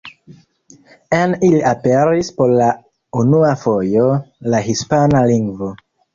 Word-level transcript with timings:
En 1.17 1.35
ili 1.47 1.59
aperis 1.71 2.31
por 2.39 2.55
la 2.61 2.71
unua 3.25 3.53
fojo 3.67 4.09
la 4.55 4.65
hispana 4.73 5.25
lingvo. 5.35 5.73